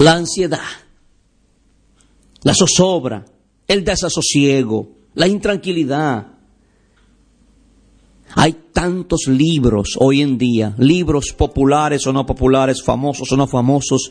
La 0.00 0.14
ansiedad, 0.14 0.58
la 2.42 2.54
zozobra, 2.54 3.24
el 3.66 3.84
desasosiego, 3.84 4.88
la 5.14 5.28
intranquilidad. 5.28 6.26
Hay 8.34 8.52
tantos 8.72 9.26
libros 9.26 9.96
hoy 9.98 10.22
en 10.22 10.38
día, 10.38 10.74
libros 10.78 11.34
populares 11.36 12.06
o 12.06 12.12
no 12.12 12.24
populares, 12.24 12.82
famosos 12.82 13.30
o 13.30 13.36
no 13.36 13.46
famosos, 13.46 14.10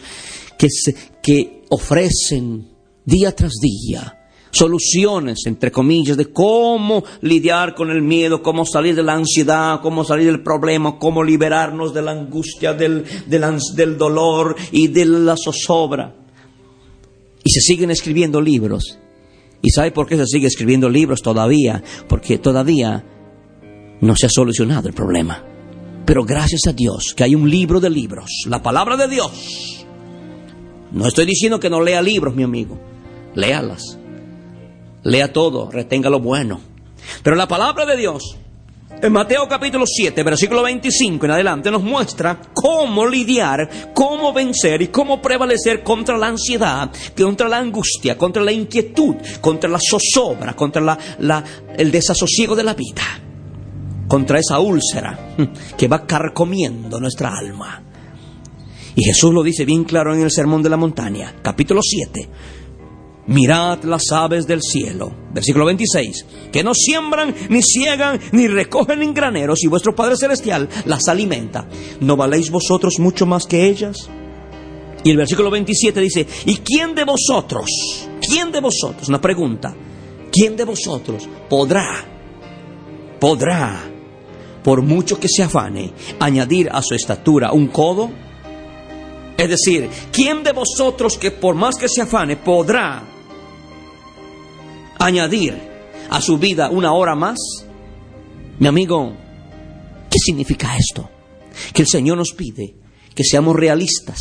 que, 0.58 0.68
se, 0.70 0.96
que 1.24 1.64
ofrecen 1.70 2.70
día 3.06 3.36
tras 3.36 3.54
día 3.62 4.19
soluciones, 4.52 5.46
entre 5.46 5.72
comillas, 5.72 6.18
de 6.18 6.32
cómo 6.32 7.04
lidiar 7.22 7.76
con 7.76 7.92
el 7.92 8.02
miedo, 8.02 8.42
cómo 8.42 8.66
salir 8.66 8.96
de 8.96 9.04
la 9.04 9.14
ansiedad, 9.14 9.82
cómo 9.82 10.04
salir 10.04 10.28
del 10.28 10.44
problema, 10.44 10.98
cómo 10.98 11.24
liberarnos 11.24 11.94
de 11.94 12.02
la 12.02 12.12
angustia, 12.12 12.74
del, 12.74 13.06
del, 13.28 13.98
dolor 13.98 14.56
y 14.72 14.88
de 14.88 15.06
la 15.06 15.36
zozobra. 15.38 16.16
Y 17.44 17.50
se 17.52 17.62
siguen 17.62 17.92
escribiendo 17.92 18.42
libros. 18.42 18.98
¿Y 19.62 19.72
sabe 19.72 19.92
por 19.92 20.08
qué 20.08 20.18
se 20.18 20.26
sigue 20.26 20.48
escribiendo 20.48 20.90
libros 20.90 21.22
todavía? 21.22 21.84
Porque 22.08 22.38
todavía 22.38 23.04
no 24.02 24.16
se 24.16 24.26
ha 24.26 24.30
solucionado 24.30 24.88
el 24.88 24.94
problema. 24.94 25.44
Pero 26.06 26.24
gracias 26.24 26.62
a 26.68 26.74
Dios 26.74 27.14
que 27.16 27.24
hay 27.24 27.36
un 27.36 27.50
libro 27.50 27.80
de 27.80 27.90
libros, 27.90 28.46
la 28.48 28.64
palabra 28.64 28.98
de 28.98 29.08
Dios. 29.08 29.86
No 30.92 31.08
estoy 31.08 31.26
diciendo 31.26 31.60
que 31.60 31.70
no 31.70 31.82
lea 31.82 32.02
libros, 32.02 32.36
mi 32.36 32.44
amigo. 32.44 32.80
Léalas. 33.36 33.99
Lea 35.04 35.32
todo, 35.32 35.72
retenga 35.72 36.10
lo 36.10 36.20
bueno. 36.20 36.60
Pero 37.24 37.36
la 37.36 37.48
palabra 37.48 37.86
de 37.86 37.96
Dios, 37.96 38.38
en 39.02 39.14
Mateo 39.14 39.48
capítulo 39.48 39.86
7, 39.88 40.24
versículo 40.24 40.62
25 40.64 41.26
en 41.26 41.32
adelante, 41.32 41.72
nos 41.72 41.82
muestra 41.82 42.42
cómo 42.54 43.08
lidiar, 43.08 43.94
cómo 43.94 44.34
vencer 44.34 44.82
y 44.82 44.88
cómo 44.90 45.22
prevalecer 45.22 45.84
contra 45.84 46.18
la 46.18 46.28
ansiedad, 46.28 46.92
contra 47.18 47.48
la 47.48 47.60
angustia, 47.60 48.18
contra 48.18 48.44
la 48.44 48.52
inquietud, 48.52 49.16
contra 49.40 49.70
la 49.70 49.80
zozobra, 49.80 50.54
contra 50.54 50.82
la, 50.82 51.44
el 51.78 51.92
desasosiego 51.92 52.56
de 52.56 52.64
la 52.64 52.74
vida, 52.74 53.04
contra 54.08 54.40
esa 54.40 54.60
úlcera 54.60 55.36
que 55.78 55.88
va 55.88 56.06
carcomiendo 56.06 57.00
nuestra 57.00 57.32
alma. 57.38 57.84
Y 58.96 59.04
Jesús 59.04 59.34
lo 59.34 59.44
dice 59.44 59.64
bien 59.64 59.86
claro 59.86 60.14
en 60.14 60.24
el 60.24 60.32
Sermón 60.32 60.62
de 60.62 60.70
la 60.70 60.78
Montaña, 60.78 61.36
capítulo 61.42 61.80
7 61.82 62.30
Mirad 63.30 63.84
las 63.84 64.12
aves 64.12 64.48
del 64.48 64.60
cielo, 64.60 65.12
versículo 65.32 65.66
26, 65.66 66.26
que 66.52 66.64
no 66.64 66.74
siembran, 66.74 67.36
ni 67.50 67.62
ciegan, 67.62 68.20
ni 68.32 68.48
recogen 68.48 69.04
en 69.04 69.14
graneros, 69.14 69.64
y 69.64 69.68
vuestro 69.68 69.94
Padre 69.94 70.18
Celestial 70.18 70.68
las 70.86 71.08
alimenta. 71.08 71.68
¿No 72.00 72.18
valéis 72.18 72.50
vosotros 72.50 72.96
mucho 72.98 73.28
más 73.28 73.46
que 73.46 73.68
ellas? 73.68 74.10
Y 75.04 75.12
el 75.12 75.18
versículo 75.18 75.52
27 75.52 76.02
dice, 76.02 76.26
¿y 76.48 76.56
quién 76.58 76.96
de 76.96 77.04
vosotros, 77.04 77.70
quién 78.20 78.52
de 78.52 78.62
vosotros, 78.62 79.08
una 79.10 79.22
pregunta, 79.22 79.76
quién 80.32 80.58
de 80.58 80.66
vosotros 80.66 81.30
podrá, 81.48 82.04
podrá, 83.20 83.80
por 84.64 84.82
mucho 84.82 85.20
que 85.20 85.28
se 85.30 85.44
afane, 85.44 85.94
añadir 86.20 86.68
a 86.72 86.82
su 86.82 86.96
estatura 86.96 87.52
un 87.52 87.68
codo? 87.68 88.10
Es 89.38 89.50
decir, 89.50 89.88
¿quién 90.12 90.42
de 90.42 90.52
vosotros 90.52 91.16
que 91.20 91.30
por 91.30 91.54
más 91.54 91.76
que 91.76 91.88
se 91.88 92.02
afane 92.02 92.36
podrá 92.36 93.19
añadir 95.00 95.58
a 96.10 96.22
su 96.22 96.38
vida 96.38 96.70
una 96.70 96.94
hora 96.94 97.16
más? 97.16 97.38
Mi 98.60 98.68
amigo, 98.68 99.16
¿qué 100.10 100.18
significa 100.20 100.78
esto? 100.78 101.10
Que 101.74 101.82
el 101.82 101.88
Señor 101.88 102.18
nos 102.18 102.32
pide 102.32 102.76
que 103.16 103.24
seamos 103.24 103.56
realistas, 103.56 104.20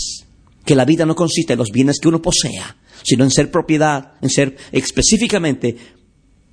que 0.64 0.74
la 0.74 0.84
vida 0.84 1.06
no 1.06 1.14
consiste 1.14 1.52
en 1.52 1.58
los 1.58 1.70
bienes 1.70 1.98
que 2.00 2.08
uno 2.08 2.22
posea, 2.22 2.76
sino 3.02 3.24
en 3.24 3.30
ser 3.30 3.50
propiedad, 3.50 4.14
en 4.20 4.30
ser 4.30 4.56
específicamente 4.72 5.76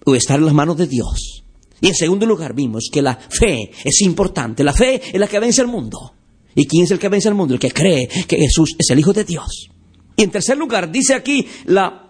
o 0.06 0.16
estar 0.16 0.40
en 0.40 0.46
las 0.46 0.54
manos 0.54 0.78
de 0.78 0.88
Dios. 0.88 1.44
Y 1.82 1.88
en 1.88 1.96
segundo 1.96 2.26
lugar 2.26 2.54
vimos 2.54 2.90
que 2.92 3.02
la 3.02 3.16
fe 3.16 3.72
es 3.84 4.02
importante. 4.02 4.64
La 4.64 4.74
fe 4.74 5.02
es 5.12 5.20
la 5.20 5.28
que 5.28 5.40
vence 5.40 5.62
al 5.62 5.68
mundo. 5.68 6.14
¿Y 6.56 6.66
quién 6.66 6.86
es 6.86 6.92
el 6.92 7.00
que 7.00 7.10
vence 7.10 7.28
al 7.28 7.36
mundo? 7.36 7.54
El 7.54 7.60
que 7.60 7.72
cree 7.72 8.08
que 8.08 8.38
Jesús 8.38 8.76
es 8.78 8.90
el 8.90 9.00
Hijo 9.00 9.12
de 9.12 9.26
Dios. 9.26 9.70
Y 10.16 10.24
en 10.24 10.32
tercer 10.32 10.58
lugar, 10.58 10.90
dice 10.92 11.14
aquí 11.14 11.46
la 11.66 12.05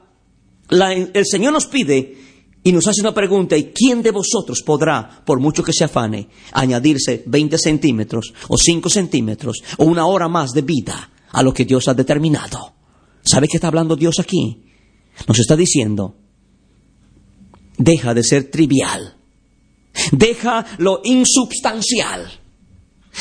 el 0.70 1.26
Señor 1.26 1.53
nos 1.53 1.68
pide 1.68 2.18
y 2.64 2.72
nos 2.72 2.88
hace 2.88 3.02
una 3.02 3.14
pregunta, 3.14 3.56
¿y 3.56 3.66
quién 3.66 4.02
de 4.02 4.09
vosotros 4.09 4.64
podrá, 4.64 5.24
por 5.24 5.40
mucho 5.40 5.64
que 5.64 5.72
se 5.72 5.84
afane, 5.84 6.30
añadirse 6.52 7.24
20 7.28 7.59
centímetros 7.59 8.34
o 8.48 8.58
5 8.58 8.90
centímetros 8.90 9.62
o 9.78 9.86
una 9.86 10.08
hora 10.08 10.28
más 10.28 10.50
de 10.52 10.64
vida 10.64 11.12
a 11.31 11.44
lo 11.44 11.53
que 11.53 11.66
Dios 11.66 11.88
ha 11.88 11.94
determinado? 11.94 12.74
¿Sabe 13.24 13.48
qué 13.48 13.58
está 13.58 13.68
hablando 13.68 13.96
Dios 13.96 14.20
aquí? 14.20 14.64
Nos 15.28 15.38
está 15.38 15.56
diciendo, 15.56 16.16
deja 17.78 18.16
de 18.16 18.24
ser 18.24 18.50
trivial, 18.50 19.16
deja 20.12 20.66
lo 20.80 21.02
insubstancial, 21.03 22.28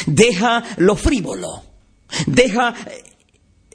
deja 0.07 0.65
lo 0.79 0.97
frívolo, 0.97 1.63
deja 2.27 2.75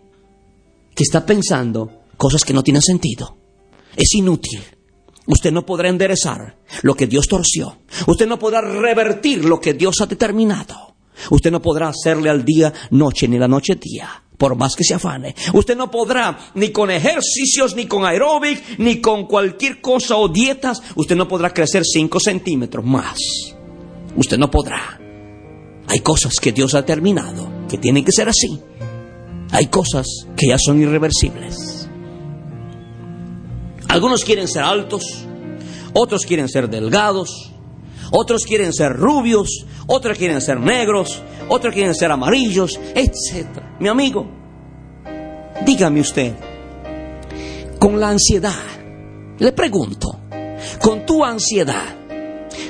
que 0.95 1.03
está 1.03 1.25
pensando 1.25 2.03
cosas 2.19 2.45
que 2.45 2.53
no 2.53 2.63
tienen 2.63 2.83
sentido. 2.83 3.39
Es 3.97 4.15
inútil. 4.15 4.61
Usted 5.27 5.51
no 5.51 5.65
podrá 5.65 5.89
enderezar 5.89 6.59
lo 6.83 6.95
que 6.95 7.07
Dios 7.07 7.27
torció. 7.27 7.79
Usted 8.07 8.27
no 8.27 8.39
podrá 8.39 8.61
revertir 8.61 9.43
lo 9.45 9.59
que 9.59 9.73
Dios 9.73 10.03
ha 10.03 10.07
determinado. 10.07 10.95
Usted 11.31 11.51
no 11.51 11.63
podrá 11.63 11.89
hacerle 11.89 12.29
al 12.29 12.45
día 12.45 12.71
noche 12.91 13.27
ni 13.27 13.39
la 13.39 13.49
noche 13.49 13.77
día 13.77 14.26
por 14.39 14.57
más 14.57 14.75
que 14.77 14.85
se 14.85 14.95
afane. 14.95 15.35
Usted 15.53 15.77
no 15.77 15.91
podrá, 15.91 16.39
ni 16.55 16.71
con 16.71 16.91
ejercicios, 16.91 17.75
ni 17.75 17.87
con 17.87 18.05
aeróbic, 18.05 18.79
ni 18.79 19.01
con 19.01 19.27
cualquier 19.27 19.81
cosa 19.81 20.17
o 20.17 20.29
dietas, 20.29 20.83
usted 20.95 21.17
no 21.17 21.29
podrá 21.29 21.53
crecer 21.53 21.85
5 21.85 22.21
centímetros 22.21 22.85
más. 22.85 23.19
Usted 24.17 24.39
no 24.39 24.51
podrá. 24.51 25.01
Hay 25.89 26.01
cosas 26.01 26.35
que 26.41 26.53
Dios 26.53 26.75
ha 26.75 26.85
terminado, 26.85 27.49
que 27.69 27.79
tienen 27.79 28.05
que 28.05 28.13
ser 28.13 28.29
así. 28.29 28.61
Hay 29.53 29.67
cosas 29.67 30.07
que 30.37 30.49
ya 30.49 30.59
son 30.59 30.81
irreversibles. 30.81 31.89
Algunos 33.89 34.25
quieren 34.25 34.49
ser 34.49 34.63
altos, 34.63 35.27
otros 35.93 36.27
quieren 36.27 36.49
ser 36.49 36.69
delgados, 36.69 37.53
otros 38.11 38.45
quieren 38.45 38.73
ser 38.73 38.93
rubios, 38.93 39.67
otros 39.87 40.17
quieren 40.19 40.41
ser 40.41 40.61
negros, 40.61 41.23
otros 41.49 41.75
quieren 41.75 41.95
ser 41.95 42.11
amarillos, 42.11 42.79
etc. 42.95 43.47
Mi 43.81 43.89
amigo, 43.89 44.27
dígame 45.65 46.01
usted, 46.01 46.35
con 47.79 48.01
la 48.01 48.11
ansiedad, 48.11 48.55
le 49.39 49.53
pregunto, 49.53 50.19
con 50.81 51.05
tu 51.07 51.25
ansiedad, 51.25 51.95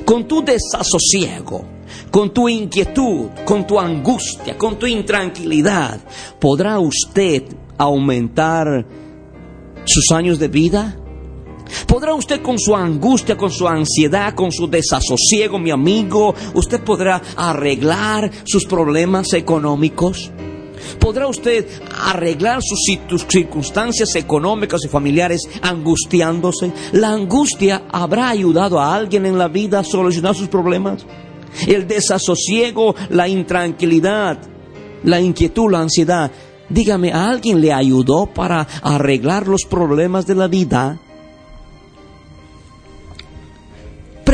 con 0.04 0.26
tu 0.26 0.44
desasosiego, 0.44 1.64
con 2.10 2.32
tu 2.32 2.48
inquietud, 2.48 3.28
con 3.44 3.66
tu 3.66 3.78
angustia, 3.78 4.56
con 4.56 4.78
tu 4.78 4.86
intranquilidad, 4.86 6.00
¿podrá 6.40 6.78
usted 6.78 7.44
aumentar 7.78 8.86
sus 9.84 10.10
años 10.12 10.38
de 10.38 10.48
vida? 10.48 10.96
¿Podrá 11.86 12.14
usted 12.14 12.42
con 12.42 12.58
su 12.58 12.74
angustia, 12.74 13.36
con 13.36 13.50
su 13.50 13.66
ansiedad, 13.66 14.34
con 14.34 14.52
su 14.52 14.66
desasosiego, 14.68 15.58
mi 15.58 15.70
amigo, 15.70 16.34
usted 16.54 16.82
podrá 16.82 17.20
arreglar 17.36 18.30
sus 18.44 18.64
problemas 18.66 19.32
económicos? 19.32 20.30
¿Podrá 20.98 21.26
usted 21.26 21.66
arreglar 22.04 22.60
sus 22.62 22.80
circunstancias 23.28 24.14
económicas 24.14 24.84
y 24.84 24.88
familiares 24.88 25.42
angustiándose? 25.62 26.72
¿La 26.92 27.10
angustia 27.10 27.84
habrá 27.90 28.28
ayudado 28.28 28.80
a 28.80 28.94
alguien 28.94 29.26
en 29.26 29.38
la 29.38 29.48
vida 29.48 29.80
a 29.80 29.84
solucionar 29.84 30.34
sus 30.34 30.48
problemas? 30.48 31.04
El 31.66 31.86
desasosiego, 31.86 32.94
la 33.10 33.28
intranquilidad, 33.28 34.38
la 35.04 35.20
inquietud, 35.20 35.70
la 35.70 35.80
ansiedad. 35.80 36.30
Dígame, 36.68 37.12
¿a 37.12 37.30
alguien 37.30 37.60
le 37.60 37.72
ayudó 37.72 38.26
para 38.26 38.66
arreglar 38.82 39.48
los 39.48 39.62
problemas 39.64 40.26
de 40.26 40.34
la 40.34 40.48
vida? 40.48 41.00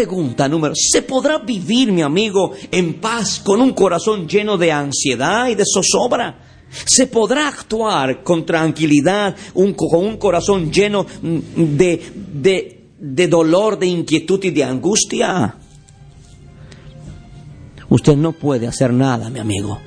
Pregunta 0.03 0.49
número, 0.49 0.75
¿se 0.75 1.03
podrá 1.03 1.39
vivir, 1.39 1.93
mi 1.93 2.03
amigo, 2.03 2.51
en 2.73 2.95
paz 2.95 3.39
con 3.39 3.61
un 3.61 3.73
corazón 3.73 4.27
lleno 4.27 4.59
de 4.59 4.73
ansiedad 4.73 5.47
y 5.47 5.55
de 5.55 5.63
zozobra? 5.65 6.41
¿Se 6.85 7.07
podrá 7.07 7.47
actuar 7.47 8.25
con 8.25 8.45
tranquilidad 8.45 9.37
un, 9.55 9.75
con 9.75 10.05
un 10.05 10.17
corazón 10.17 10.73
lleno 10.73 11.07
de, 11.23 12.03
de, 12.35 12.85
de 12.99 13.29
dolor, 13.29 13.79
de 13.79 13.87
inquietud 13.87 14.43
y 14.43 14.51
de 14.51 14.65
angustia? 14.65 15.55
Usted 17.89 18.17
no 18.17 18.33
puede 18.33 18.67
hacer 18.67 18.93
nada, 18.93 19.31
mi 19.31 19.39
amigo. 19.39 19.79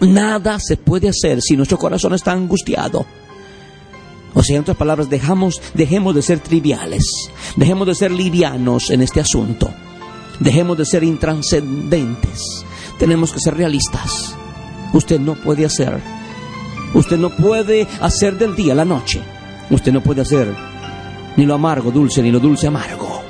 Nada 0.00 0.58
se 0.58 0.76
puede 0.76 1.08
hacer 1.08 1.40
si 1.40 1.56
nuestro 1.56 1.78
corazón 1.78 2.14
está 2.14 2.32
angustiado. 2.32 3.06
O 4.42 4.44
sea, 4.44 4.56
en 4.56 4.62
otras 4.62 4.76
palabras, 4.76 5.08
dejamos, 5.08 5.62
dejemos 5.72 6.16
de 6.16 6.20
ser 6.20 6.40
triviales, 6.40 7.04
dejemos 7.54 7.86
de 7.86 7.94
ser 7.94 8.10
livianos 8.10 8.90
en 8.90 9.00
este 9.00 9.20
asunto, 9.20 9.70
dejemos 10.40 10.76
de 10.76 10.84
ser 10.84 11.04
intranscendentes, 11.04 12.64
tenemos 12.98 13.32
que 13.32 13.38
ser 13.38 13.56
realistas. 13.56 14.34
Usted 14.94 15.20
no 15.20 15.36
puede 15.36 15.64
hacer, 15.64 15.96
usted 16.92 17.18
no 17.18 17.30
puede 17.30 17.86
hacer 18.00 18.36
del 18.36 18.56
día 18.56 18.74
la 18.74 18.84
noche, 18.84 19.22
usted 19.70 19.92
no 19.92 20.02
puede 20.02 20.22
hacer 20.22 20.52
ni 21.36 21.46
lo 21.46 21.54
amargo 21.54 21.92
dulce 21.92 22.20
ni 22.20 22.32
lo 22.32 22.40
dulce 22.40 22.66
amargo. 22.66 23.22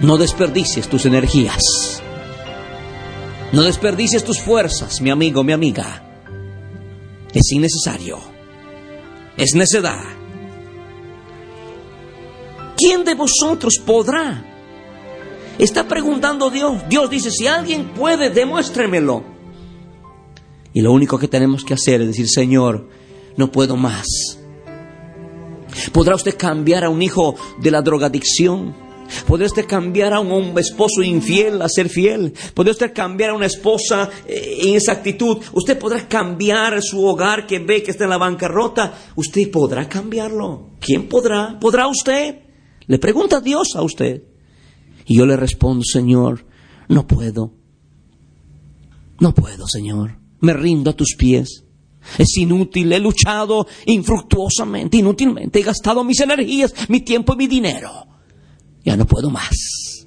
No 0.00 0.18
desperdicies 0.18 0.88
tus 0.88 1.06
energías, 1.06 2.02
no 3.52 3.62
desperdicies 3.62 4.24
tus 4.24 4.40
fuerzas, 4.40 5.00
mi 5.00 5.10
amigo, 5.10 5.44
mi 5.44 5.52
amiga. 5.52 6.02
Es 7.32 7.52
innecesario 7.52 8.35
es 9.36 9.54
necedad. 9.54 10.02
¿Quién 12.76 13.04
de 13.04 13.14
vosotros 13.14 13.74
podrá? 13.84 14.44
Está 15.58 15.88
preguntando 15.88 16.50
Dios. 16.50 16.82
Dios 16.88 17.08
dice, 17.08 17.30
si 17.30 17.46
alguien 17.46 17.88
puede, 17.94 18.30
demuéstremelo. 18.30 19.24
Y 20.74 20.82
lo 20.82 20.92
único 20.92 21.18
que 21.18 21.28
tenemos 21.28 21.64
que 21.64 21.74
hacer 21.74 22.02
es 22.02 22.08
decir, 22.08 22.28
Señor, 22.28 22.88
no 23.36 23.50
puedo 23.50 23.76
más. 23.76 24.06
¿Podrá 25.92 26.14
usted 26.14 26.36
cambiar 26.36 26.84
a 26.84 26.90
un 26.90 27.00
hijo 27.00 27.34
de 27.58 27.70
la 27.70 27.80
drogadicción? 27.80 28.74
¿Podría 29.26 29.46
usted 29.46 29.66
cambiar 29.66 30.12
a 30.12 30.20
un 30.20 30.58
esposo 30.58 31.02
infiel 31.02 31.62
a 31.62 31.68
ser 31.68 31.88
fiel? 31.88 32.32
¿Podría 32.54 32.72
usted 32.72 32.92
cambiar 32.92 33.30
a 33.30 33.34
una 33.34 33.46
esposa 33.46 34.10
eh, 34.26 34.58
en 34.62 34.74
esa 34.74 34.92
actitud? 34.92 35.38
¿Usted 35.52 35.78
podrá 35.78 36.08
cambiar 36.08 36.80
su 36.82 37.04
hogar 37.04 37.46
que 37.46 37.58
ve 37.58 37.82
que 37.82 37.90
está 37.90 38.04
en 38.04 38.10
la 38.10 38.18
bancarrota? 38.18 38.96
¿Usted 39.16 39.50
podrá 39.50 39.88
cambiarlo? 39.88 40.70
¿Quién 40.80 41.08
podrá? 41.08 41.58
¿Podrá 41.58 41.86
usted? 41.88 42.40
Le 42.86 42.98
pregunta 42.98 43.40
Dios 43.40 43.74
a 43.74 43.82
usted. 43.82 44.22
Y 45.06 45.16
yo 45.16 45.26
le 45.26 45.36
respondo, 45.36 45.84
Señor, 45.84 46.46
no 46.88 47.06
puedo. 47.06 47.52
No 49.20 49.34
puedo, 49.34 49.66
Señor. 49.66 50.18
Me 50.40 50.52
rindo 50.52 50.90
a 50.90 50.96
tus 50.96 51.14
pies. 51.16 51.64
Es 52.18 52.36
inútil, 52.36 52.92
he 52.92 53.00
luchado 53.00 53.66
infructuosamente, 53.86 54.98
inútilmente, 54.98 55.58
he 55.58 55.62
gastado 55.62 56.04
mis 56.04 56.20
energías, 56.20 56.72
mi 56.88 57.00
tiempo 57.00 57.34
y 57.34 57.36
mi 57.36 57.46
dinero 57.48 58.06
ya 58.86 58.96
no 58.96 59.04
puedo 59.04 59.28
más. 59.30 60.06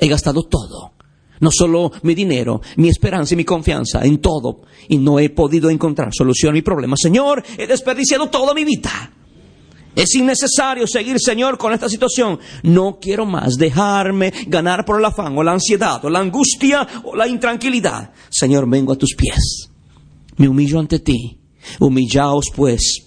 He 0.00 0.08
gastado 0.08 0.42
todo. 0.42 0.92
No 1.40 1.50
solo 1.52 1.92
mi 2.02 2.14
dinero, 2.14 2.62
mi 2.76 2.88
esperanza 2.88 3.34
y 3.34 3.36
mi 3.36 3.44
confianza 3.44 4.02
en 4.04 4.18
todo. 4.18 4.62
Y 4.88 4.96
no 4.96 5.18
he 5.18 5.28
podido 5.28 5.68
encontrar 5.68 6.08
solución 6.12 6.50
a 6.50 6.54
mi 6.54 6.62
problema. 6.62 6.96
Señor, 6.96 7.44
he 7.58 7.66
desperdiciado 7.66 8.28
toda 8.28 8.54
mi 8.54 8.64
vida. 8.64 9.12
Es 9.94 10.14
innecesario 10.14 10.86
seguir, 10.86 11.20
Señor, 11.20 11.58
con 11.58 11.72
esta 11.72 11.88
situación. 11.88 12.40
No 12.62 12.98
quiero 12.98 13.26
más 13.26 13.56
dejarme 13.56 14.32
ganar 14.46 14.84
por 14.84 14.98
el 14.98 15.04
afán 15.04 15.36
o 15.36 15.42
la 15.42 15.52
ansiedad 15.52 16.02
o 16.04 16.10
la 16.10 16.20
angustia 16.20 16.88
o 17.04 17.14
la 17.14 17.28
intranquilidad. 17.28 18.12
Señor, 18.30 18.68
vengo 18.68 18.94
a 18.94 18.96
tus 18.96 19.14
pies. 19.14 19.68
Me 20.38 20.48
humillo 20.48 20.80
ante 20.80 21.00
ti. 21.00 21.38
Humillaos 21.78 22.46
pues 22.54 23.03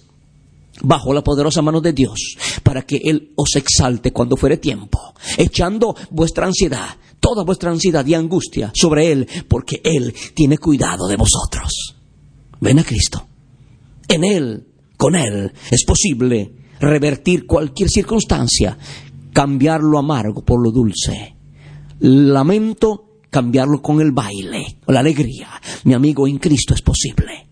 bajo 0.82 1.12
la 1.12 1.22
poderosa 1.22 1.62
mano 1.62 1.80
de 1.80 1.92
Dios, 1.92 2.36
para 2.62 2.82
que 2.82 3.00
Él 3.04 3.32
os 3.36 3.56
exalte 3.56 4.12
cuando 4.12 4.36
fuere 4.36 4.58
tiempo, 4.58 5.14
echando 5.36 5.94
vuestra 6.10 6.46
ansiedad, 6.46 6.88
toda 7.20 7.44
vuestra 7.44 7.70
ansiedad 7.70 8.06
y 8.06 8.14
angustia 8.14 8.72
sobre 8.74 9.12
Él, 9.12 9.28
porque 9.48 9.80
Él 9.84 10.14
tiene 10.34 10.58
cuidado 10.58 11.06
de 11.08 11.16
vosotros. 11.16 11.96
Ven 12.60 12.78
a 12.78 12.84
Cristo. 12.84 13.26
En 14.08 14.24
Él, 14.24 14.66
con 14.96 15.14
Él, 15.14 15.52
es 15.70 15.84
posible 15.84 16.52
revertir 16.80 17.46
cualquier 17.46 17.88
circunstancia, 17.88 18.78
cambiar 19.32 19.80
lo 19.82 19.98
amargo 19.98 20.44
por 20.44 20.62
lo 20.62 20.70
dulce. 20.70 21.36
Lamento, 22.00 23.20
cambiarlo 23.30 23.82
con 23.82 24.00
el 24.00 24.12
baile, 24.12 24.78
la 24.86 25.00
alegría. 25.00 25.48
Mi 25.84 25.94
amigo, 25.94 26.26
en 26.26 26.38
Cristo 26.38 26.74
es 26.74 26.82
posible. 26.82 27.47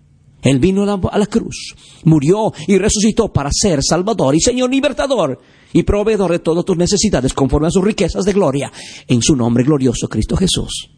Él 0.46 0.60
vino 0.60 0.84
a 0.84 1.18
la, 1.18 1.26
cruz, 1.26 1.74
murió 2.04 2.52
y 2.68 2.78
resucitó 2.78 3.32
para 3.32 3.50
ser 3.52 3.80
Salvador 3.82 4.36
y 4.36 4.40
Señor 4.40 4.70
libertador 4.70 5.40
y 5.72 5.82
proveedor 5.82 6.30
de 6.30 6.38
todas 6.38 6.64
tus 6.64 6.76
necesidades 6.76 7.34
conforme 7.34 7.66
a 7.66 7.70
sus 7.72 7.82
riquezas 7.82 8.24
de 8.24 8.32
gloria 8.32 8.70
en 9.08 9.22
su 9.22 9.34
nombre 9.34 9.64
glorioso 9.64 10.08
Cristo 10.08 10.36
Jesús. 10.36 10.88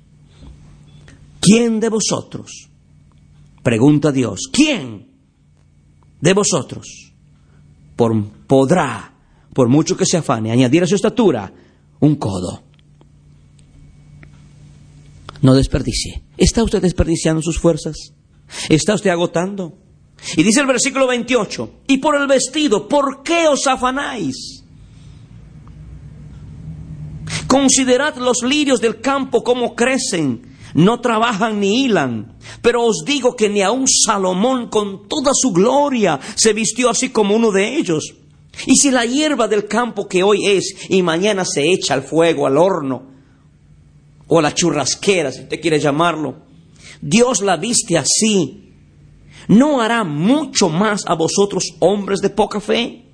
¿Quién 1.41 1.81
de 1.81 1.89
vosotros? 1.89 2.69
Pregunta 3.62 4.12
Dios, 4.12 4.50
¿quién 4.53 5.17
de 6.21 6.35
vosotros 6.35 7.15
podrá, 7.97 9.15
por 9.55 9.69
mucho 9.69 9.97
que 9.97 10.05
se 10.05 10.19
afane, 10.19 10.53
añadir 10.53 10.83
a 10.83 10.87
su 10.87 10.95
estatura 10.95 11.50
un 12.00 12.17
codo? 12.17 12.65
No 15.41 15.55
desperdicie. 15.55 16.25
¿Está 16.37 16.62
usted 16.62 16.83
desperdiciando 16.83 17.41
sus 17.41 17.59
fuerzas? 17.59 18.12
¿Está 18.69 18.95
usted 18.95 19.11
agotando? 19.11 19.75
Y 20.37 20.43
dice 20.43 20.61
el 20.61 20.67
versículo 20.67 21.06
28, 21.06 21.71
y 21.87 21.99
por 21.99 22.17
el 22.17 22.27
vestido, 22.27 22.89
¿por 22.89 23.23
qué 23.23 23.47
os 23.47 23.67
afanáis? 23.67 24.65
Considerad 27.47 28.17
los 28.17 28.43
lirios 28.43 28.81
del 28.81 29.00
campo 29.00 29.43
como 29.43 29.75
crecen, 29.75 30.56
no 30.75 31.00
trabajan 31.00 31.61
ni 31.61 31.85
hilan, 31.85 32.37
pero 32.61 32.85
os 32.85 33.05
digo 33.05 33.37
que 33.37 33.49
ni 33.49 33.62
aun 33.62 33.87
Salomón 33.87 34.69
con 34.69 35.09
toda 35.09 35.33
su 35.35 35.52
gloria 35.52 36.21
se 36.35 36.52
vistió 36.52 36.90
así 36.90 37.11
como 37.11 37.35
uno 37.35 37.50
de 37.50 37.76
ellos. 37.76 38.14
Y 38.67 38.76
si 38.76 38.90
la 38.90 39.07
hierba 39.07 39.47
del 39.49 39.67
campo 39.67 40.09
que 40.09 40.23
hoy 40.23 40.47
es 40.47 40.75
y 40.88 41.02
mañana 41.02 41.45
se 41.45 41.71
echa 41.73 41.95
al 41.95 42.02
fuego, 42.02 42.47
al 42.47 42.59
horno, 42.59 43.02
o 44.26 44.38
a 44.38 44.43
la 44.43 44.55
churrasquera, 44.55 45.33
si 45.33 45.43
usted 45.43 45.61
quiere 45.61 45.78
llamarlo, 45.78 46.48
Dios 47.00 47.40
la 47.43 47.57
viste 47.57 47.97
así, 47.97 48.73
¿no 49.49 49.81
hará 49.81 50.05
mucho 50.05 50.69
más 50.69 51.02
a 51.07 51.14
vosotros 51.14 51.64
hombres 51.78 52.21
de 52.21 52.31
poca 52.31 52.61
fe? 52.61 53.05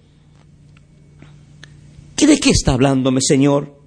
¿Qué 2.17 2.26
de 2.26 2.38
qué 2.38 2.50
está 2.50 2.73
hablándome, 2.73 3.21
Señor? 3.21 3.79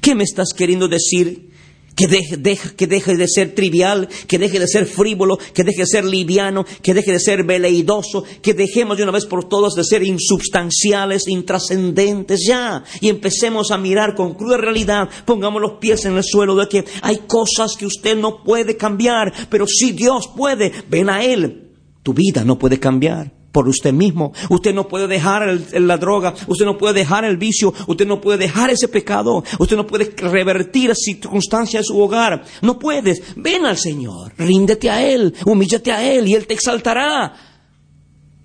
¿Qué 0.00 0.14
me 0.14 0.24
estás 0.24 0.52
queriendo 0.56 0.88
decir? 0.88 1.52
Que 1.98 2.06
deje, 2.06 2.76
que 2.76 2.86
deje 2.86 3.16
de 3.16 3.26
ser 3.26 3.56
trivial, 3.56 4.08
que 4.28 4.38
deje 4.38 4.60
de 4.60 4.68
ser 4.68 4.86
frívolo, 4.86 5.36
que 5.52 5.64
deje 5.64 5.80
de 5.80 5.86
ser 5.86 6.04
liviano, 6.04 6.64
que 6.80 6.94
deje 6.94 7.10
de 7.10 7.18
ser 7.18 7.42
veleidoso, 7.42 8.22
que 8.40 8.54
dejemos 8.54 8.96
de 8.96 9.02
una 9.02 9.10
vez 9.10 9.26
por 9.26 9.48
todas 9.48 9.74
de 9.74 9.82
ser 9.82 10.04
insubstanciales, 10.04 11.26
intrascendentes 11.26 12.46
ya, 12.46 12.84
y 13.00 13.08
empecemos 13.08 13.72
a 13.72 13.78
mirar 13.78 14.14
con 14.14 14.34
cruda 14.34 14.58
realidad, 14.58 15.08
pongamos 15.24 15.60
los 15.60 15.72
pies 15.80 16.04
en 16.04 16.16
el 16.16 16.22
suelo 16.22 16.54
de 16.54 16.68
que 16.68 16.84
hay 17.02 17.22
cosas 17.26 17.74
que 17.76 17.86
usted 17.86 18.16
no 18.16 18.44
puede 18.44 18.76
cambiar, 18.76 19.32
pero 19.50 19.66
si 19.66 19.90
Dios 19.90 20.30
puede, 20.36 20.72
ven 20.88 21.10
a 21.10 21.24
Él. 21.24 21.72
Tu 22.04 22.14
vida 22.14 22.44
no 22.44 22.60
puede 22.60 22.78
cambiar 22.78 23.37
por 23.52 23.68
usted 23.68 23.92
mismo. 23.92 24.32
Usted 24.50 24.74
no 24.74 24.88
puede 24.88 25.06
dejar 25.06 25.58
la 25.72 25.96
droga, 25.96 26.34
usted 26.46 26.64
no 26.64 26.76
puede 26.76 26.94
dejar 26.94 27.24
el 27.24 27.36
vicio, 27.36 27.72
usted 27.86 28.06
no 28.06 28.20
puede 28.20 28.38
dejar 28.38 28.70
ese 28.70 28.88
pecado, 28.88 29.42
usted 29.58 29.76
no 29.76 29.86
puede 29.86 30.12
revertir 30.16 30.94
circunstancias 30.94 31.82
de 31.82 31.86
su 31.86 32.00
hogar. 32.00 32.44
No 32.62 32.78
puedes. 32.78 33.22
Ven 33.36 33.64
al 33.66 33.78
Señor, 33.78 34.34
ríndete 34.36 34.90
a 34.90 35.04
Él, 35.04 35.34
humíllate 35.44 35.92
a 35.92 36.02
Él 36.02 36.28
y 36.28 36.34
Él 36.34 36.46
te 36.46 36.54
exaltará. 36.54 37.34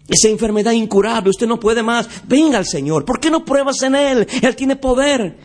Esa 0.08 0.28
enfermedad 0.28 0.74
incurable, 0.74 1.30
usted 1.30 1.48
no 1.48 1.60
puede 1.60 1.82
más. 1.82 2.08
Venga 2.28 2.58
al 2.58 2.66
Señor. 2.66 3.06
¿Por 3.06 3.20
qué 3.20 3.30
no 3.30 3.46
pruebas 3.46 3.82
en 3.84 3.96
Él? 3.96 4.28
Él 4.42 4.56
tiene 4.56 4.76
poder. 4.76 5.38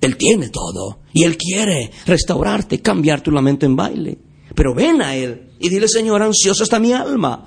Él 0.00 0.16
tiene 0.16 0.48
todo. 0.48 1.00
Y 1.12 1.24
Él 1.24 1.36
quiere 1.36 1.90
restaurarte, 2.06 2.80
cambiar 2.80 3.20
tu 3.20 3.30
lamento 3.30 3.64
en 3.64 3.76
baile. 3.76 4.18
Pero 4.54 4.74
ven 4.74 5.02
a 5.02 5.14
Él 5.14 5.50
y 5.60 5.68
dile, 5.68 5.88
Señor, 5.88 6.22
ansiosa 6.22 6.64
está 6.64 6.78
mi 6.78 6.92
alma. 6.92 7.44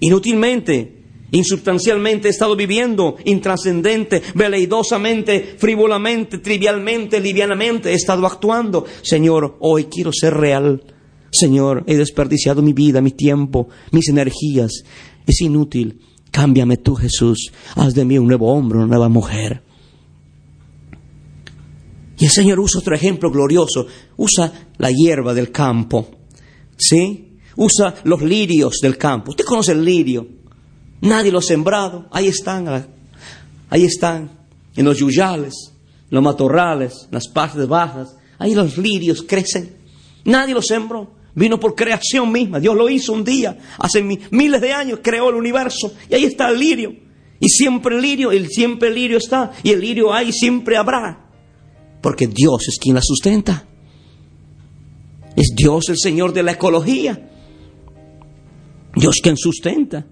Inútilmente, 0.00 1.02
insubstancialmente 1.30 2.28
he 2.28 2.30
estado 2.30 2.56
viviendo, 2.56 3.16
intrascendente, 3.24 4.22
veleidosamente, 4.34 5.56
frívolamente, 5.58 6.38
trivialmente, 6.38 7.20
livianamente 7.20 7.90
he 7.90 7.94
estado 7.94 8.26
actuando. 8.26 8.84
Señor, 9.02 9.56
hoy 9.60 9.84
quiero 9.84 10.12
ser 10.12 10.34
real, 10.34 10.82
Señor, 11.34 11.82
he 11.88 11.96
desperdiciado 11.96 12.62
mi 12.62 12.72
vida, 12.72 13.00
mi 13.00 13.10
tiempo, 13.10 13.68
mis 13.90 14.08
energías. 14.08 14.84
Es 15.26 15.40
inútil. 15.40 16.00
Cámbiame 16.30 16.76
tú, 16.76 16.94
Jesús. 16.94 17.50
Haz 17.74 17.94
de 17.94 18.04
mí 18.04 18.18
un 18.18 18.28
nuevo 18.28 18.52
hombre, 18.52 18.78
una 18.78 18.86
nueva 18.86 19.08
mujer. 19.08 19.62
Y 22.18 22.26
el 22.26 22.30
Señor 22.30 22.60
usa 22.60 22.80
otro 22.80 22.94
ejemplo 22.94 23.30
glorioso. 23.32 23.86
Usa 24.16 24.68
la 24.78 24.90
hierba 24.92 25.34
del 25.34 25.50
campo. 25.50 26.08
¿Sí? 26.76 27.33
Usa 27.56 27.94
los 28.04 28.22
lirios 28.22 28.78
del 28.82 28.98
campo. 28.98 29.30
Usted 29.30 29.44
conoce 29.44 29.72
el 29.72 29.84
lirio. 29.84 30.26
Nadie 31.00 31.30
lo 31.30 31.38
ha 31.38 31.42
sembrado. 31.42 32.06
Ahí 32.10 32.28
están. 32.28 32.86
Ahí 33.70 33.84
están. 33.84 34.30
En 34.76 34.84
los 34.84 34.98
yuyales, 34.98 35.72
los 36.10 36.22
matorrales, 36.22 37.08
las 37.10 37.28
partes 37.28 37.66
bajas. 37.68 38.16
Ahí 38.38 38.54
los 38.54 38.76
lirios 38.76 39.22
crecen. 39.22 39.76
Nadie 40.24 40.54
lo 40.54 40.62
sembró. 40.62 41.12
Vino 41.34 41.58
por 41.58 41.74
creación 41.74 42.30
misma. 42.30 42.60
Dios 42.60 42.76
lo 42.76 42.88
hizo 42.88 43.12
un 43.12 43.24
día. 43.24 43.58
Hace 43.78 44.02
miles 44.02 44.60
de 44.60 44.72
años 44.72 45.00
creó 45.02 45.30
el 45.30 45.36
universo. 45.36 45.92
Y 46.08 46.14
ahí 46.14 46.24
está 46.24 46.48
el 46.48 46.58
lirio. 46.58 46.94
Y 47.40 47.48
siempre 47.48 47.96
el 47.96 48.02
lirio, 48.02 48.32
y 48.32 48.46
siempre 48.46 48.88
el 48.88 48.94
lirio 48.94 49.18
está. 49.18 49.52
Y 49.62 49.70
el 49.70 49.80
lirio 49.80 50.12
hay, 50.12 50.32
siempre 50.32 50.76
habrá 50.76 51.24
porque 52.04 52.26
Dios 52.26 52.68
es 52.68 52.78
quien 52.78 52.96
la 52.96 53.00
sustenta. 53.02 53.66
Es 55.34 55.54
Dios 55.56 55.88
el 55.88 55.96
Señor 55.96 56.34
de 56.34 56.42
la 56.42 56.52
ecología. 56.52 57.30
Dios 58.96 59.20
quien 59.22 59.36
sustenta. 59.36 60.04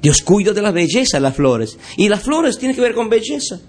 Dios 0.00 0.22
cuida 0.22 0.52
de 0.52 0.62
la 0.62 0.70
belleza 0.70 1.16
de 1.16 1.22
las 1.22 1.34
flores. 1.34 1.78
Y 1.96 2.08
las 2.08 2.22
flores 2.22 2.58
tienen 2.58 2.76
que 2.76 2.82
ver 2.82 2.94
con 2.94 3.08
belleza. 3.08 3.60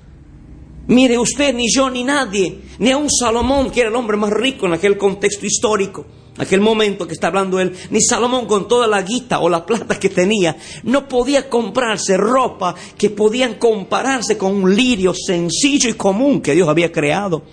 Mire, 0.88 1.18
usted, 1.18 1.54
ni 1.54 1.70
yo, 1.70 1.90
ni 1.90 2.04
nadie, 2.04 2.60
ni 2.80 2.92
a 2.92 2.98
un 2.98 3.10
Salomón, 3.10 3.72
que 3.72 3.82
era 3.82 3.90
el 3.90 3.96
hombre 3.96 4.16
más 4.16 4.32
rico 4.32 4.68
en 4.68 4.74
aquel 4.74 4.98
contexto 4.98 5.46
histórico, 5.46 6.06
aquel 6.38 6.62
momento 6.62 7.06
que 7.06 7.14
está 7.14 7.28
hablando 7.28 7.60
él, 7.60 7.74
ni 7.90 8.02
Salomón 8.02 8.46
con 8.46 8.70
toda 8.70 8.88
la 8.88 9.02
guita 9.02 9.40
o 9.40 9.50
la 9.50 9.66
plata 9.66 10.00
que 10.00 10.08
tenía, 10.08 10.56
no 10.84 11.06
podía 11.10 11.50
comprarse 11.50 12.16
ropa 12.16 12.74
que 12.98 13.10
podían 13.10 13.56
compararse 13.56 14.38
con 14.38 14.56
un 14.56 14.74
lirio 14.74 15.14
sencillo 15.14 15.90
y 15.90 15.94
común 15.94 16.40
que 16.40 16.54
Dios 16.54 16.70
había 16.70 16.90
creado. 16.90 17.44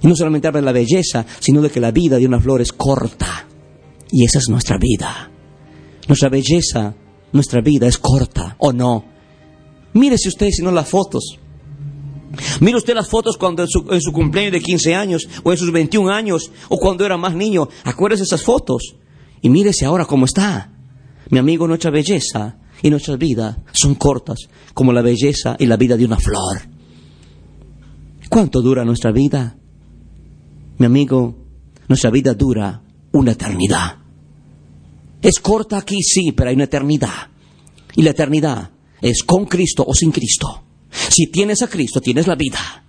Y 0.00 0.06
no 0.06 0.14
solamente 0.14 0.48
habla 0.48 0.60
de 0.60 0.66
la 0.66 0.72
belleza, 0.72 1.26
sino 1.40 1.60
de 1.60 1.70
que 1.70 1.80
la 1.80 1.90
vida 1.90 2.18
de 2.18 2.26
una 2.26 2.40
flor 2.40 2.60
es 2.60 2.72
corta. 2.72 3.46
Y 4.10 4.24
esa 4.24 4.38
es 4.38 4.48
nuestra 4.48 4.78
vida. 4.78 5.30
Nuestra 6.06 6.28
belleza, 6.28 6.94
nuestra 7.32 7.60
vida 7.60 7.86
es 7.86 7.98
corta, 7.98 8.56
¿o 8.58 8.72
no? 8.72 9.04
Mírese 9.94 10.28
usted, 10.28 10.50
si 10.50 10.62
no 10.62 10.70
las 10.70 10.88
fotos. 10.88 11.38
Mire 12.60 12.76
usted 12.76 12.94
las 12.94 13.08
fotos 13.08 13.36
cuando 13.36 13.62
en 13.62 14.00
su, 14.00 14.12
cumpleaños 14.12 14.52
de 14.52 14.60
15 14.60 14.94
años, 14.94 15.28
o 15.42 15.52
en 15.52 15.58
sus 15.58 15.72
21 15.72 16.10
años, 16.10 16.50
o 16.68 16.78
cuando 16.78 17.04
era 17.04 17.16
más 17.16 17.34
niño. 17.34 17.68
Acuérdese 17.84 18.24
esas 18.24 18.42
fotos. 18.42 18.94
Y 19.40 19.48
mírese 19.48 19.84
ahora 19.84 20.04
cómo 20.04 20.24
está. 20.24 20.72
Mi 21.30 21.38
amigo, 21.38 21.66
nuestra 21.66 21.90
belleza 21.90 22.58
y 22.82 22.90
nuestra 22.90 23.16
vida 23.16 23.62
son 23.72 23.94
cortas, 23.94 24.48
como 24.74 24.92
la 24.92 25.02
belleza 25.02 25.56
y 25.58 25.66
la 25.66 25.76
vida 25.76 25.96
de 25.96 26.04
una 26.04 26.16
flor. 26.16 26.62
¿Cuánto 28.28 28.60
dura 28.60 28.84
nuestra 28.84 29.10
vida? 29.12 29.56
Mi 30.78 30.86
amigo, 30.86 31.34
nuestra 31.88 32.10
vida 32.10 32.34
dura 32.34 32.82
una 33.12 33.32
eternidad. 33.32 33.98
Es 35.20 35.40
corta 35.40 35.78
aquí, 35.78 36.02
sí, 36.02 36.32
pero 36.32 36.50
hay 36.50 36.54
una 36.54 36.64
eternidad. 36.64 37.30
Y 37.96 38.02
la 38.02 38.10
eternidad 38.10 38.70
es 39.02 39.24
con 39.24 39.46
Cristo 39.46 39.84
o 39.86 39.92
sin 39.92 40.12
Cristo. 40.12 40.64
Si 40.90 41.26
tienes 41.26 41.62
a 41.62 41.68
Cristo, 41.68 42.00
tienes 42.00 42.28
la 42.28 42.36
vida. 42.36 42.84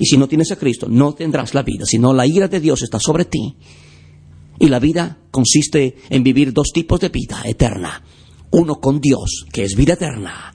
Y 0.00 0.06
si 0.06 0.16
no 0.16 0.26
tienes 0.26 0.50
a 0.52 0.56
Cristo, 0.56 0.86
no 0.88 1.14
tendrás 1.14 1.54
la 1.54 1.62
vida, 1.62 1.84
sino 1.84 2.14
la 2.14 2.26
ira 2.26 2.48
de 2.48 2.60
Dios 2.60 2.82
está 2.82 2.98
sobre 2.98 3.26
ti. 3.26 3.56
Y 4.58 4.68
la 4.68 4.80
vida 4.80 5.18
consiste 5.30 5.96
en 6.08 6.22
vivir 6.22 6.52
dos 6.52 6.68
tipos 6.72 6.98
de 7.00 7.10
vida 7.10 7.42
eterna. 7.44 8.02
Uno 8.50 8.80
con 8.80 9.00
Dios, 9.00 9.44
que 9.52 9.64
es 9.64 9.76
vida 9.76 9.92
eterna. 9.92 10.52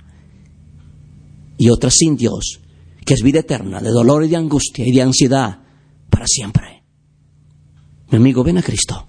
Y 1.58 1.70
otra 1.70 1.92
sin 1.92 2.18
Dios, 2.18 2.60
que 3.06 3.14
es 3.14 3.22
vida 3.22 3.40
eterna, 3.40 3.80
de 3.80 3.92
dolor 3.92 4.26
y 4.26 4.28
de 4.28 4.38
angustia 4.38 4.86
y 4.88 4.92
de 4.92 5.04
ansiedad 5.04 5.63
para 6.14 6.28
siempre. 6.28 6.84
Mi 8.12 8.18
amigo, 8.18 8.44
ven 8.44 8.60
a 8.60 8.62
Cristo. 8.62 9.08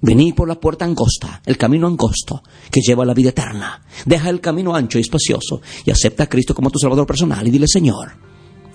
Venid 0.00 0.34
por 0.34 0.46
la 0.46 0.54
puerta 0.54 0.84
angosta, 0.84 1.42
el 1.44 1.56
camino 1.56 1.88
angosto 1.88 2.42
que 2.70 2.80
lleva 2.80 3.02
a 3.02 3.06
la 3.06 3.14
vida 3.14 3.30
eterna. 3.30 3.82
Deja 4.04 4.30
el 4.30 4.40
camino 4.40 4.74
ancho 4.74 4.98
y 4.98 5.00
espacioso 5.00 5.60
y 5.84 5.90
acepta 5.90 6.24
a 6.24 6.28
Cristo 6.28 6.54
como 6.54 6.70
tu 6.70 6.78
Salvador 6.78 7.06
personal 7.06 7.46
y 7.46 7.50
dile, 7.50 7.66
Señor, 7.66 8.12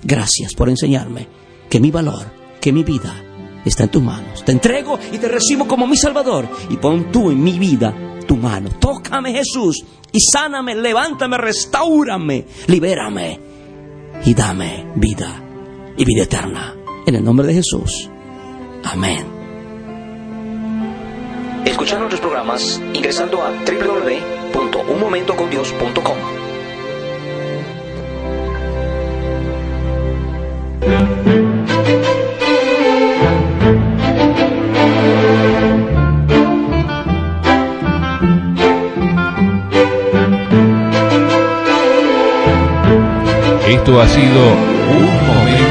gracias 0.03 0.53
por 0.53 0.67
enseñarme 0.67 1.27
que 1.69 1.79
mi 1.79 1.89
valor, 1.89 2.25
que 2.59 2.73
mi 2.73 2.83
vida 2.83 3.61
está 3.63 3.83
en 3.83 3.91
tus 3.91 4.03
manos. 4.03 4.43
Te 4.43 4.51
entrego 4.51 4.99
y 5.13 5.19
te 5.19 5.29
recibo 5.29 5.67
como 5.67 5.87
mi 5.87 5.95
Salvador 5.95 6.49
y 6.69 6.75
pon 6.75 7.11
tú 7.11 7.31
en 7.31 7.41
mi 7.41 7.57
vida 7.57 7.95
tu 8.27 8.35
mano. 8.35 8.69
Tócame 8.79 9.31
Jesús 9.31 9.85
y 10.11 10.19
sáname, 10.19 10.75
levántame, 10.75 11.37
restaurame, 11.37 12.45
libérame 12.67 13.39
y 14.25 14.33
dame 14.33 14.91
vida 14.95 15.41
y 15.97 16.03
vida 16.03 16.23
eterna. 16.23 16.80
En 17.05 17.15
el 17.15 17.23
nombre 17.23 17.47
de 17.47 17.53
Jesús. 17.55 18.09
Amén. 18.83 19.25
Escuchar 21.65 21.97
nuestros 21.99 22.21
programas 22.21 22.79
ingresando 22.93 23.41
a 23.41 23.49
www.unmomentocondios.com. 23.51 26.17
Esto 43.67 44.01
ha 44.01 44.07
sido 44.07 44.41
Un 44.91 45.27
Momento 45.27 45.70